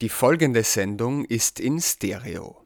[0.00, 2.64] Die folgende Sendung ist in Stereo.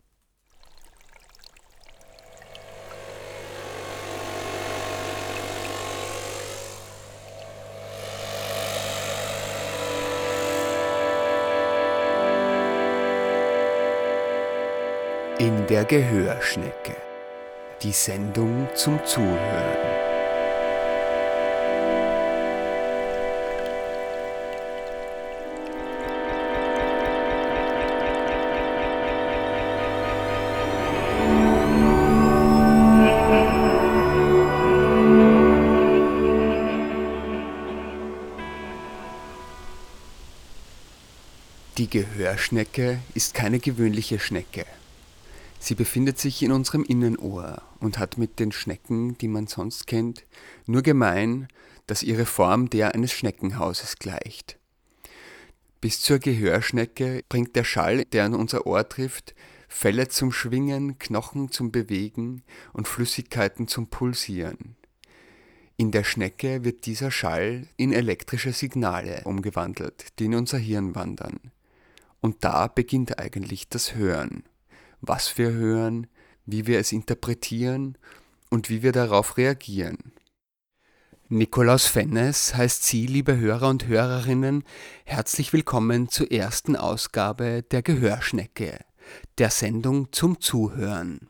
[15.39, 16.97] In der Gehörschnecke.
[17.83, 19.92] Die Sendung zum Zuhören.
[42.33, 44.65] Die Gehörschnecke ist keine gewöhnliche Schnecke.
[45.59, 50.25] Sie befindet sich in unserem Innenohr und hat mit den Schnecken, die man sonst kennt,
[50.65, 51.49] nur gemein,
[51.87, 54.59] dass ihre Form der eines Schneckenhauses gleicht.
[55.83, 59.35] Bis zur Gehörschnecke bringt der Schall, der an unser Ohr trifft,
[59.69, 64.77] Felle zum Schwingen, Knochen zum Bewegen und Flüssigkeiten zum Pulsieren.
[65.77, 71.39] In der Schnecke wird dieser Schall in elektrische Signale umgewandelt, die in unser Hirn wandern.
[72.23, 74.45] Und da beginnt eigentlich das Hören.
[75.01, 76.07] Was wir hören,
[76.47, 77.99] wie wir es interpretieren
[78.49, 80.13] und wie wir darauf reagieren.
[81.29, 84.63] Nikolaus Fennes heißt Sie, liebe Hörer und Hörerinnen,
[85.05, 88.79] herzlich willkommen zur ersten Ausgabe der Gehörschnecke,
[89.39, 91.27] der Sendung zum Zuhören.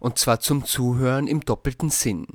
[0.00, 2.26] Und zwar zum Zuhören im doppelten Sinn.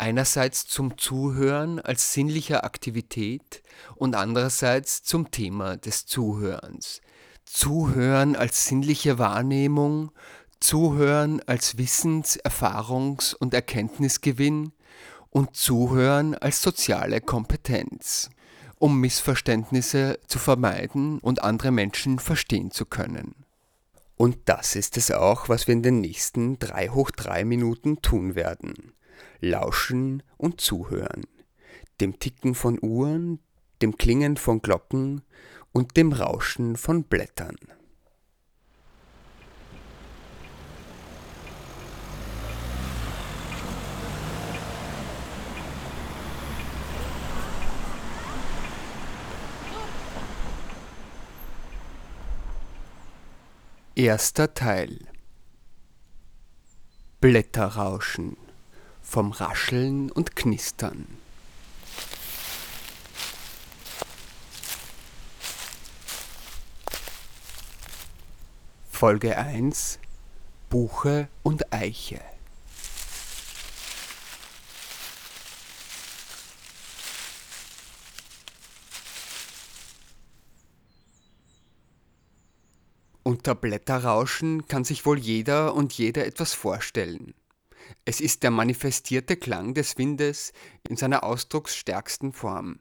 [0.00, 3.62] Einerseits zum Zuhören als sinnlicher Aktivität
[3.96, 7.00] und andererseits zum Thema des Zuhörens,
[7.44, 10.12] Zuhören als sinnliche Wahrnehmung,
[10.60, 14.72] Zuhören als Wissens-, Erfahrungs- und Erkenntnisgewinn
[15.30, 18.30] und Zuhören als soziale Kompetenz,
[18.76, 23.34] um Missverständnisse zu vermeiden und andere Menschen verstehen zu können.
[24.16, 28.36] Und das ist es auch, was wir in den nächsten drei hoch drei Minuten tun
[28.36, 28.92] werden.
[29.40, 31.24] Lauschen und zuhören.
[32.00, 33.40] Dem Ticken von Uhren,
[33.82, 35.22] dem Klingen von Glocken
[35.72, 37.56] und dem Rauschen von Blättern.
[53.94, 55.08] Erster Teil
[57.20, 58.36] Blätterrauschen
[59.08, 61.06] vom Rascheln und Knistern.
[68.90, 69.98] Folge 1
[70.68, 72.20] Buche und Eiche
[83.22, 87.32] Unter Blätterrauschen kann sich wohl jeder und jede etwas vorstellen.
[88.04, 90.52] Es ist der manifestierte Klang des Windes
[90.88, 92.78] in seiner ausdrucksstärksten Form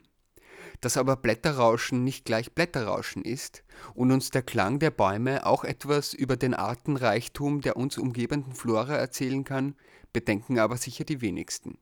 [0.81, 3.63] dass aber Blätterrauschen nicht gleich Blätterrauschen ist
[3.94, 8.96] und uns der Klang der Bäume auch etwas über den Artenreichtum der uns umgebenden Flora
[8.96, 9.75] erzählen kann,
[10.13, 11.78] bedenken aber sicher die wenigsten.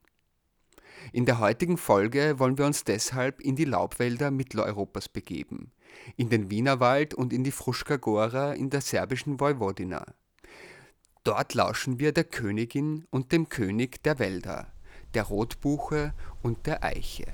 [1.11, 5.71] In der heutigen Folge wollen wir uns deshalb in die Laubwälder Mitteleuropas begeben,
[6.15, 10.05] in den Wienerwald und in die Fruška Gora in der serbischen Vojvodina.
[11.25, 14.67] Dort lauschen wir der Königin und dem König der Wälder,
[15.15, 16.13] der Rotbuche
[16.43, 17.25] und der Eiche.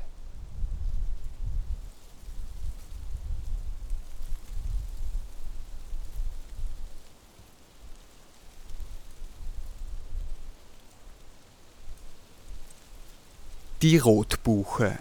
[13.82, 14.98] Die Rotbuche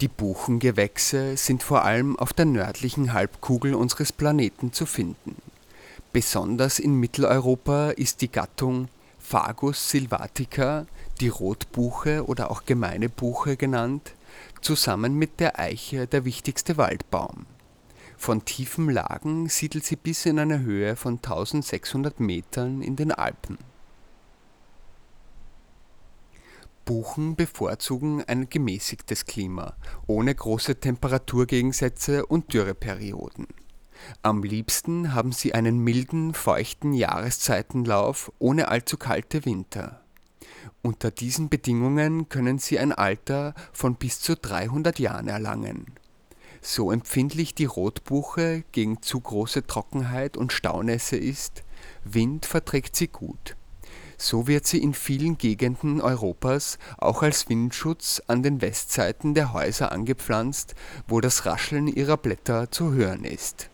[0.00, 5.51] Die Buchengewächse sind vor allem auf der nördlichen Halbkugel unseres Planeten zu finden.
[6.12, 10.86] Besonders in Mitteleuropa ist die Gattung Fagus sylvatica,
[11.20, 14.14] die Rotbuche oder auch Gemeine Buche genannt,
[14.60, 17.46] zusammen mit der Eiche der wichtigste Waldbaum.
[18.18, 23.58] Von tiefen Lagen siedelt sie bis in eine Höhe von 1600 Metern in den Alpen
[26.84, 29.76] Buchen bevorzugen ein gemäßigtes Klima,
[30.06, 33.46] ohne große Temperaturgegensätze und Dürreperioden.
[34.22, 40.02] Am liebsten haben sie einen milden, feuchten Jahreszeitenlauf ohne allzu kalte Winter.
[40.82, 45.86] Unter diesen Bedingungen können sie ein Alter von bis zu 300 Jahren erlangen.
[46.60, 51.64] So empfindlich die Rotbuche gegen zu große Trockenheit und Staunässe ist,
[52.04, 53.56] Wind verträgt sie gut
[54.16, 59.90] So wird sie in vielen Gegenden Europas auch als Windschutz an den Westseiten der Häuser
[59.90, 60.76] angepflanzt,
[61.08, 63.71] wo das Rascheln ihrer Blätter zu hören ist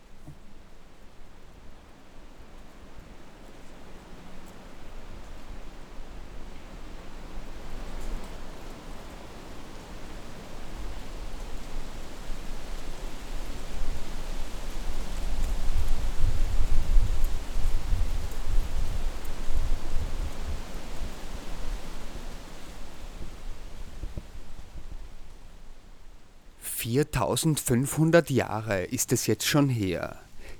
[26.78, 30.14] 4500 Jahre ist es jetzt schon her.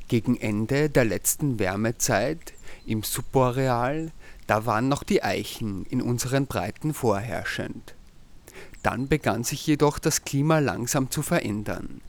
[0.09, 2.55] Gegen Ende der letzten Wärmezeit
[2.87, 4.11] im Subboreal,
[4.49, 7.95] da waren noch die Eichen in unseren Breiten vorherrschend.
[8.83, 12.01] Dann begann sich jedoch das Klima langsam zu verändern.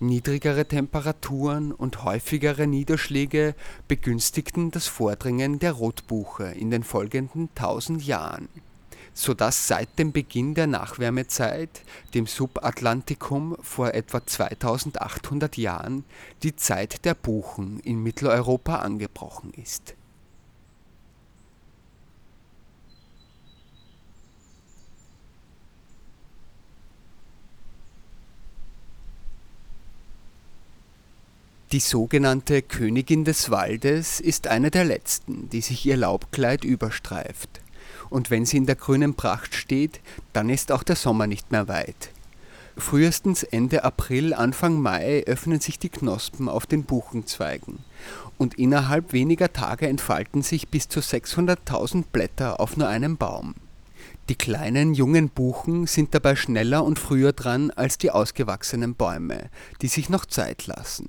[0.00, 3.54] Niedrigere Temperaturen und häufigere Niederschläge
[3.86, 8.48] begünstigten das Vordringen der Rotbuche in den folgenden tausend Jahren
[9.14, 11.82] sodass seit dem Beginn der Nachwärmezeit,
[12.12, 16.04] dem Subatlantikum vor etwa 2800 Jahren,
[16.42, 19.94] die Zeit der Buchen in Mitteleuropa angebrochen ist.
[31.72, 37.63] Die sogenannte Königin des Waldes ist eine der letzten, die sich ihr Laubkleid überstreift
[38.14, 39.98] und wenn sie in der grünen Pracht steht,
[40.32, 42.10] dann ist auch der Sommer nicht mehr weit.
[42.76, 47.80] Frühestens Ende April, Anfang Mai öffnen sich die Knospen auf den Buchenzweigen
[48.38, 53.54] und innerhalb weniger Tage entfalten sich bis zu 600.000 Blätter auf nur einem Baum.
[54.28, 59.50] Die kleinen jungen Buchen sind dabei schneller und früher dran als die ausgewachsenen Bäume,
[59.82, 61.08] die sich noch Zeit lassen.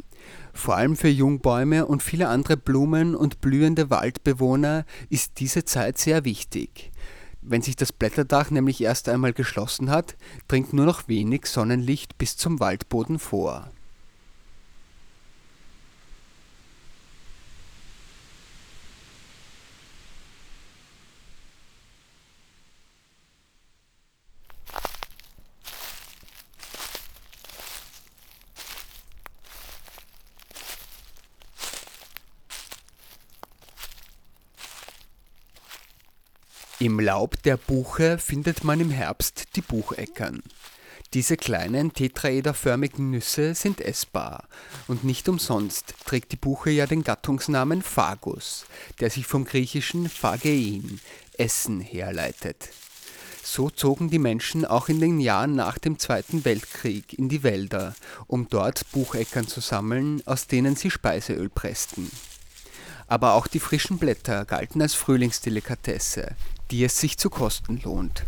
[0.53, 6.25] Vor allem für Jungbäume und viele andere Blumen und blühende Waldbewohner ist diese Zeit sehr
[6.25, 6.91] wichtig.
[7.41, 10.15] Wenn sich das Blätterdach nämlich erst einmal geschlossen hat,
[10.47, 13.69] dringt nur noch wenig Sonnenlicht bis zum Waldboden vor
[36.85, 40.43] Im Laub der Buche findet man im Herbst die Bucheckern.
[41.15, 44.43] Diese kleinen tetraederförmigen Nüsse sind essbar
[44.87, 48.67] und nicht umsonst trägt die Buche ja den Gattungsnamen Fagus,
[48.99, 50.99] der sich vom griechischen phagein,
[51.39, 52.69] Essen, herleitet.
[53.41, 57.95] So zogen die Menschen auch in den Jahren nach dem Zweiten Weltkrieg in die Wälder,
[58.27, 62.11] um dort Bucheckern zu sammeln, aus denen sie Speiseöl pressten.
[63.07, 66.35] Aber auch die frischen Blätter galten als Frühlingsdelikatesse,
[66.71, 68.25] die es sich zu kosten lohnt.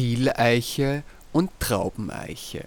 [0.00, 2.64] Stieleiche und Traubeneiche.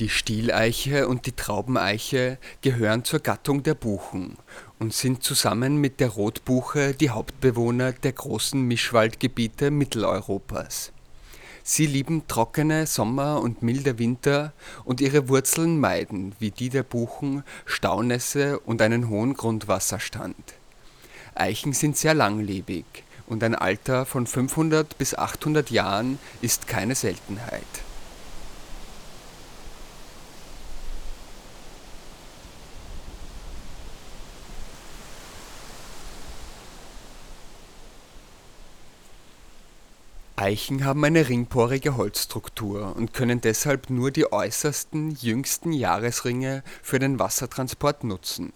[0.00, 4.38] Die Stieleiche und die Traubeneiche gehören zur Gattung der Buchen
[4.78, 10.92] und sind zusammen mit der Rotbuche die Hauptbewohner der großen Mischwaldgebiete Mitteleuropas.
[11.64, 14.52] Sie lieben trockene Sommer und milde Winter
[14.84, 20.54] und ihre Wurzeln meiden, wie die der Buchen, Staunässe und einen hohen Grundwasserstand.
[21.34, 22.84] Eichen sind sehr langlebig
[23.26, 27.62] und ein Alter von 500 bis 800 Jahren ist keine Seltenheit
[40.42, 47.20] Eichen haben eine ringporige Holzstruktur und können deshalb nur die äußersten, jüngsten Jahresringe für den
[47.20, 48.52] Wassertransport nutzen.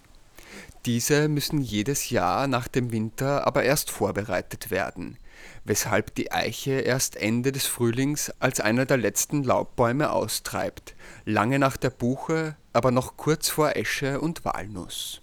[0.85, 5.17] Diese müssen jedes Jahr nach dem Winter aber erst vorbereitet werden,
[5.63, 11.77] weshalb die Eiche erst Ende des Frühlings als einer der letzten Laubbäume austreibt, lange nach
[11.77, 15.21] der Buche, aber noch kurz vor Esche und Walnuss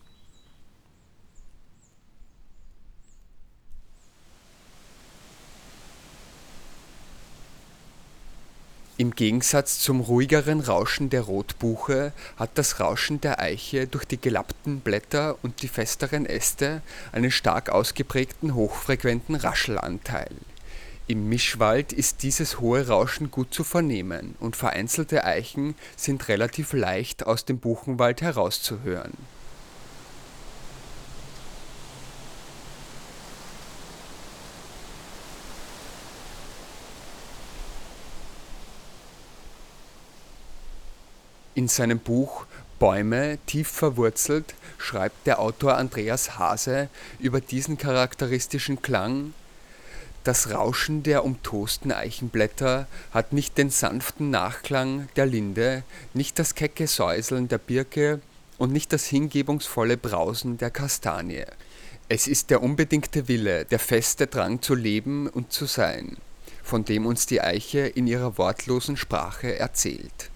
[8.96, 14.78] Im Gegensatz zum ruhigeren Rauschen der Rotbuche hat das Rauschen der Eiche durch die gelappten
[14.78, 20.30] Blätter und die festeren Äste einen stark ausgeprägten hochfrequenten Raschelanteil.
[21.08, 27.26] Im Mischwald ist dieses hohe Rauschen gut zu vernehmen und vereinzelte Eichen sind relativ leicht
[27.26, 29.12] aus dem Buchenwald herauszuhören
[41.56, 42.46] In seinem Buch
[42.80, 46.88] Bäume tief verwurzelt schreibt der Autor Andreas Hase
[47.20, 49.34] über diesen charakteristischen Klang
[50.24, 56.88] Das Rauschen der umtosten Eichenblätter hat nicht den sanften Nachklang der Linde, nicht das kecke
[56.88, 58.20] Säuseln der Birke
[58.58, 61.44] und nicht das hingebungsvolle Brausen der Kastanie.
[62.08, 66.16] Es ist der unbedingte Wille, der feste Drang zu leben und zu sein,
[66.64, 70.30] von dem uns die Eiche in ihrer wortlosen Sprache erzählt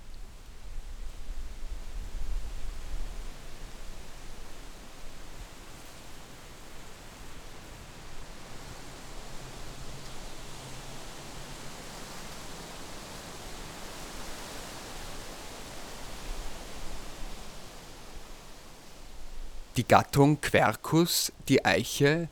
[19.88, 22.28] Gattung Quercus, die Eiche,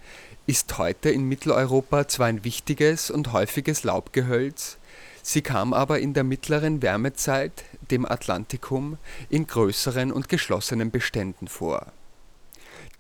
[0.47, 4.77] ist heute in Mitteleuropa zwar ein wichtiges und häufiges Laubgehölz,
[5.23, 8.99] sie kam aber in der mittleren Wärmezeit, dem Atlantikum,
[9.31, 11.93] in größeren und geschlossenen Beständen vor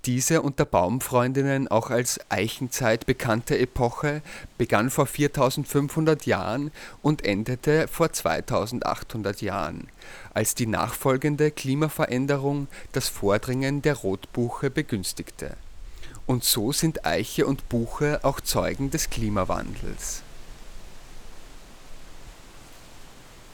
[0.06, 4.22] diese unter Baumfreundinnen auch als Eichenzeit bekannte Epoche
[4.56, 6.70] begann vor 4500 Jahren
[7.02, 9.88] und endete vor 2800 Jahren,
[10.32, 15.56] als die nachfolgende Klimaveränderung das Vordringen der Rotbuche begünstigte.
[16.24, 20.22] Und so sind Eiche und Buche auch Zeugen des Klimawandels.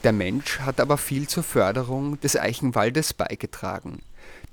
[0.03, 4.01] Der Mensch hat aber viel zur Förderung des Eichenwaldes beigetragen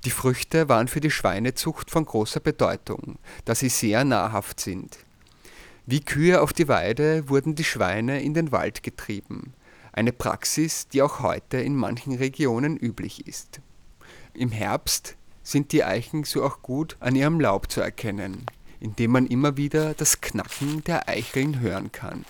[0.05, 4.97] die Früchte waren für die Schweinezucht von großer Bedeutung, da sie sehr nahrhaft sind.
[5.85, 9.53] Wie Kühe auf die Weide wurden die Schweine in den Wald getrieben,
[9.91, 13.61] eine Praxis, die auch heute in manchen Regionen üblich ist.
[14.33, 18.45] Im Herbst sind die Eichen so auch gut an ihrem Laub zu erkennen,
[18.79, 22.25] indem man immer wieder das Knacken der Eicheln hören kann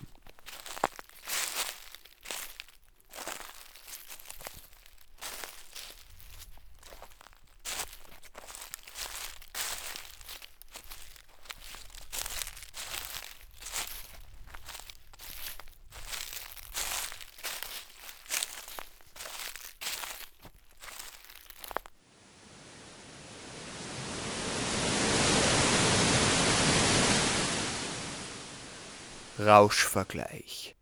[29.51, 30.77] Rauschvergleich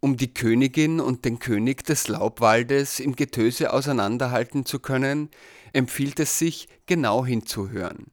[0.00, 5.30] Um die Königin und den König des Laubwaldes im Getöse auseinanderhalten zu können,
[5.72, 8.10] empfiehlt es sich, genau hinzuhören.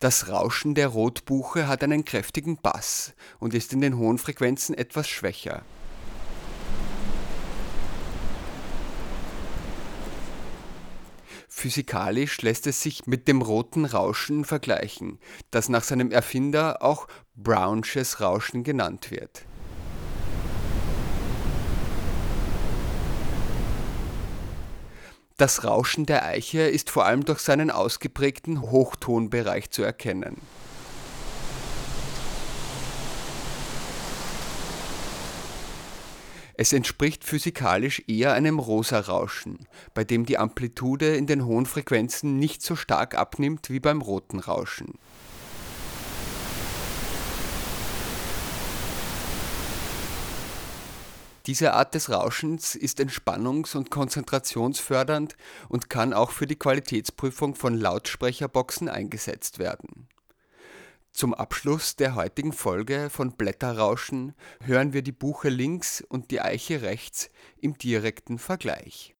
[0.00, 5.06] Das Rauschen der Rotbuche hat einen kräftigen Bass und ist in den hohen Frequenzen etwas
[5.10, 5.62] schwächer
[11.56, 15.20] Physikalisch lässt es sich mit dem roten Rauschen vergleichen,
[15.52, 17.06] das nach seinem Erfinder auch
[17.36, 19.46] Brownsches Rauschen genannt wird.
[25.36, 30.40] Das Rauschen der Eiche ist vor allem durch seinen ausgeprägten Hochtonbereich zu erkennen
[36.56, 42.62] Es entspricht physikalisch eher einem Rosa-Rauschen, bei dem die Amplitude in den hohen Frequenzen nicht
[42.62, 44.94] so stark abnimmt wie beim roten Rauschen.
[51.46, 55.36] Diese Art des Rauschens ist entspannungs- und konzentrationsfördernd
[55.68, 60.08] und kann auch für die Qualitätsprüfung von Lautsprecherboxen eingesetzt werden
[61.14, 66.82] zum Abschluss der heutigen Folge von Blätterrauschen hören wir die Buche links und die Eiche
[66.82, 67.30] rechts
[67.60, 69.13] im direkten Vergleich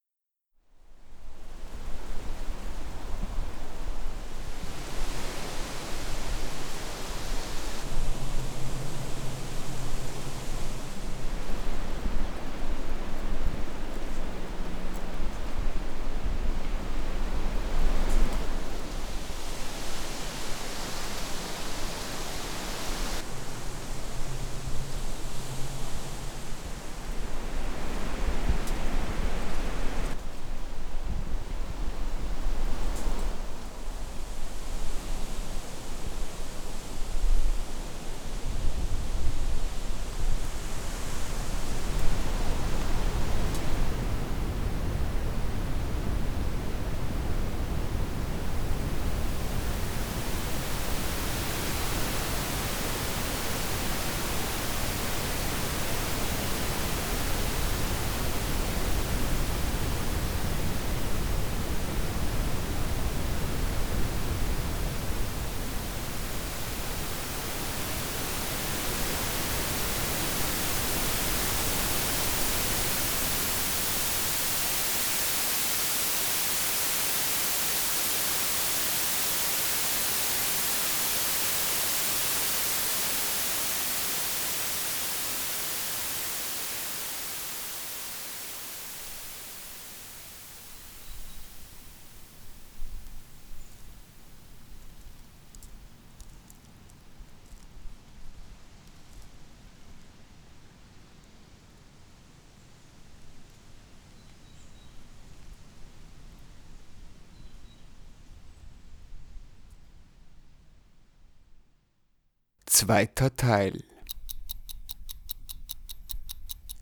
[112.76, 113.84] Zweiter Teil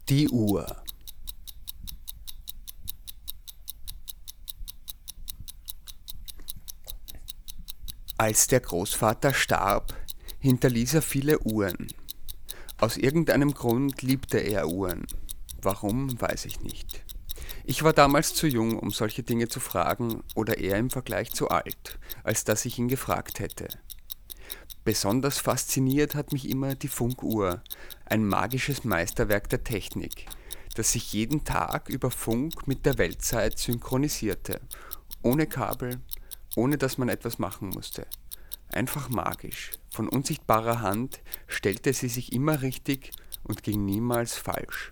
[0.08, 0.82] Die Uhr
[8.16, 9.92] Als der Großvater starb,
[10.38, 11.88] hinterließ er viele Uhren.
[12.78, 15.06] Aus irgendeinem Grund liebte er Uhren.
[15.60, 17.04] Warum, weiß ich nicht.
[17.64, 21.50] Ich war damals zu jung, um solche Dinge zu fragen, oder eher im Vergleich zu
[21.50, 23.68] alt, als dass ich ihn gefragt hätte.
[24.84, 27.62] Besonders fasziniert hat mich immer die Funkuhr,
[28.04, 30.26] ein magisches Meisterwerk der Technik,
[30.74, 34.60] das sich jeden Tag über Funk mit der Weltzeit synchronisierte,
[35.22, 36.00] ohne Kabel,
[36.56, 38.06] ohne dass man etwas machen musste.
[38.68, 43.12] Einfach magisch, von unsichtbarer Hand stellte sie sich immer richtig
[43.44, 44.90] und ging niemals falsch.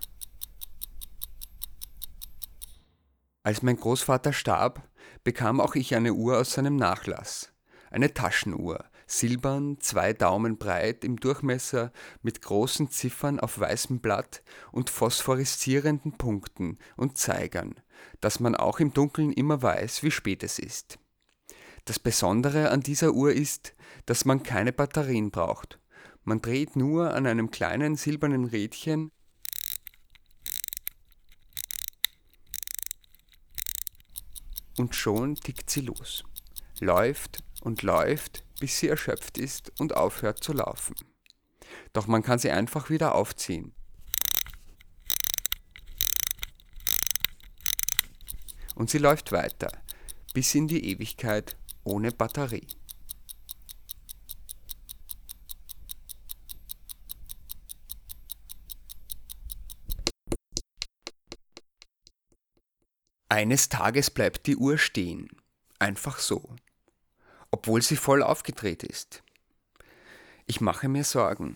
[3.43, 4.87] Als mein Großvater starb,
[5.23, 7.51] bekam auch ich eine Uhr aus seinem Nachlass.
[7.89, 14.89] Eine Taschenuhr, silbern, zwei Daumen breit im Durchmesser, mit großen Ziffern auf weißem Blatt und
[14.89, 17.75] phosphoreszierenden Punkten und Zeigern,
[18.21, 20.97] dass man auch im Dunkeln immer weiß, wie spät es ist.
[21.85, 23.73] Das Besondere an dieser Uhr ist,
[24.05, 25.79] dass man keine Batterien braucht.
[26.23, 29.11] Man dreht nur an einem kleinen silbernen Rädchen
[34.77, 36.23] und schon tickt sie los.
[36.79, 40.95] Läuft und läuft, bis sie erschöpft ist und aufhört zu laufen.
[41.93, 43.73] Doch man kann sie einfach wieder aufziehen.
[48.75, 49.71] Und sie läuft weiter,
[50.33, 52.67] bis in die Ewigkeit ohne Batterie.
[63.27, 65.29] Eines Tages bleibt die Uhr stehen.
[65.79, 66.55] Einfach so.
[67.51, 69.23] Obwohl sie voll aufgedreht ist.
[70.45, 71.55] Ich mache mir Sorgen.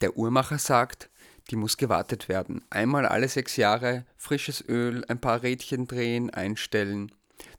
[0.00, 1.10] Der Uhrmacher sagt,
[1.50, 2.64] die muss gewartet werden.
[2.70, 7.12] Einmal alle sechs Jahre frisches Öl, ein paar Rädchen drehen, einstellen.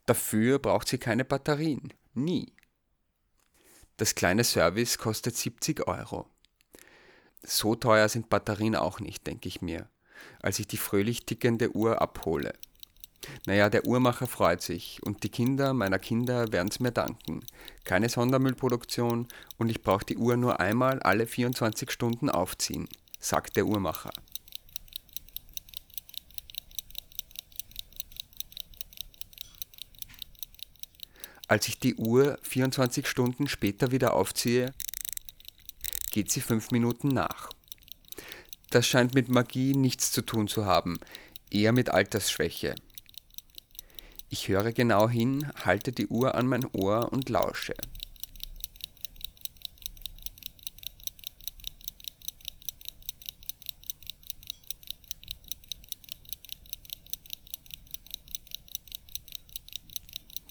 [0.06, 1.94] Dafür braucht sie keine Batterien.
[2.14, 2.54] Nie.
[3.98, 6.28] Das kleine Service kostet 70 Euro.
[7.44, 9.90] So teuer sind Batterien auch nicht, denke ich mir,
[10.42, 12.54] als ich die fröhlich tickende Uhr abhole.
[13.46, 17.42] Naja, der Uhrmacher freut sich und die Kinder meiner Kinder werden es mir danken.
[17.84, 19.28] Keine Sondermüllproduktion
[19.58, 22.88] und ich brauche die Uhr nur einmal alle 24 Stunden aufziehen,
[23.20, 24.12] sagt der Uhrmacher.
[31.50, 34.74] Als ich die Uhr 24 Stunden später wieder aufziehe,
[36.12, 37.50] geht sie fünf Minuten nach.
[38.70, 41.00] Das scheint mit Magie nichts zu tun zu haben,
[41.52, 42.76] eher mit Altersschwäche.
[44.34, 47.76] Ich höre genau hin, halte die Uhr an mein Ohr und lausche.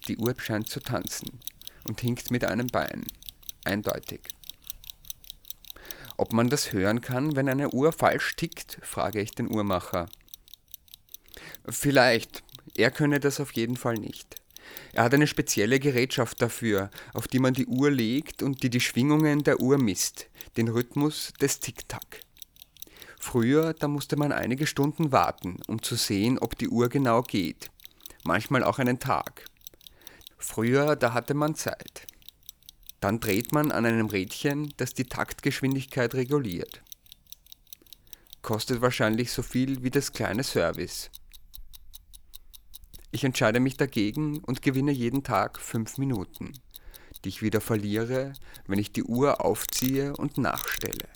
[0.06, 1.40] Die Uhr scheint zu tanzen
[1.88, 3.04] und hinkt mit einem Bein.
[3.64, 4.20] Eindeutig.
[6.16, 10.08] Ob man das hören kann, wenn eine Uhr falsch tickt, frage ich den Uhrmacher.
[11.68, 12.41] Vielleicht,
[12.76, 14.36] er könne das auf jeden Fall nicht.
[14.92, 18.80] Er hat eine spezielle Gerätschaft dafür, auf die man die Uhr legt und die die
[18.80, 22.20] Schwingungen der Uhr misst, den Rhythmus des Tick-Tack.
[23.18, 27.70] Früher, da musste man einige Stunden warten, um zu sehen, ob die Uhr genau geht.
[28.24, 29.44] Manchmal auch einen Tag.
[30.38, 32.06] Früher, da hatte man Zeit.
[33.00, 36.82] Dann dreht man an einem Rädchen, das die Taktgeschwindigkeit reguliert.
[38.42, 41.10] Kostet wahrscheinlich so viel wie das kleine Service.
[43.14, 46.54] Ich entscheide mich dagegen und gewinne jeden Tag fünf Minuten,
[47.22, 48.32] die ich wieder verliere,
[48.66, 51.08] wenn ich die Uhr aufziehe und nachstelle.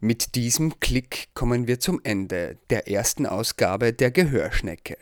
[0.00, 4.96] Mit diesem Klick kommen wir zum Ende der ersten Ausgabe der Gehörschnecke.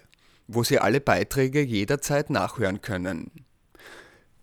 [0.47, 3.31] wo Sie alle Beiträge jederzeit nachhören können.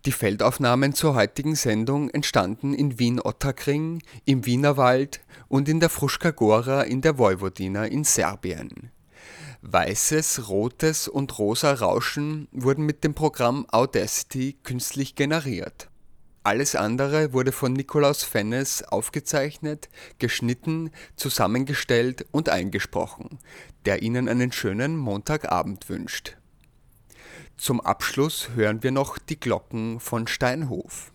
[0.05, 6.81] Die Feldaufnahmen zur heutigen Sendung entstanden in Wien-Ottakring, im Wienerwald und in der Fruška Gora
[6.81, 8.91] in der Vojvodina in Serbien
[9.69, 15.89] Weißes, rotes und rosa Rauschen wurden mit dem Programm Audacity künstlich generiert.
[16.43, 23.39] Alles andere wurde von Nikolaus Fennes aufgezeichnet, geschnitten, zusammengestellt und eingesprochen,
[23.85, 26.37] der Ihnen einen schönen Montagabend wünscht.
[27.57, 31.11] Zum Abschluss hören wir noch die Glocken von Steinhof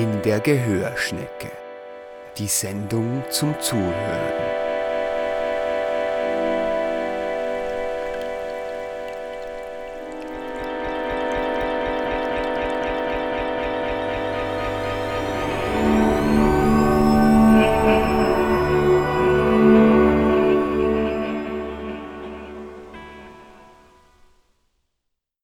[0.00, 1.50] in der Gehörschnecke.
[2.38, 4.39] Die Sendung zum Zuhören.